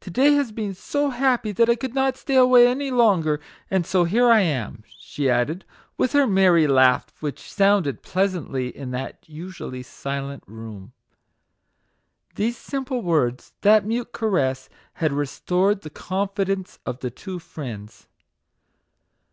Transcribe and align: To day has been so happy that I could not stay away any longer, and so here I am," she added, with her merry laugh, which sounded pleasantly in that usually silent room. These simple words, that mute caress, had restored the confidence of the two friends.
To 0.00 0.10
day 0.10 0.32
has 0.34 0.50
been 0.50 0.74
so 0.74 1.10
happy 1.10 1.52
that 1.52 1.70
I 1.70 1.76
could 1.76 1.94
not 1.94 2.16
stay 2.16 2.34
away 2.34 2.66
any 2.66 2.90
longer, 2.90 3.38
and 3.70 3.86
so 3.86 4.02
here 4.02 4.28
I 4.28 4.40
am," 4.40 4.82
she 4.98 5.30
added, 5.30 5.64
with 5.96 6.10
her 6.10 6.26
merry 6.26 6.66
laugh, 6.66 7.12
which 7.22 7.48
sounded 7.48 8.02
pleasantly 8.02 8.76
in 8.76 8.90
that 8.90 9.22
usually 9.28 9.84
silent 9.84 10.42
room. 10.48 10.90
These 12.34 12.56
simple 12.56 13.02
words, 13.02 13.52
that 13.60 13.86
mute 13.86 14.10
caress, 14.10 14.68
had 14.94 15.12
restored 15.12 15.82
the 15.82 15.90
confidence 15.90 16.80
of 16.84 16.98
the 16.98 17.10
two 17.12 17.38
friends. 17.38 18.08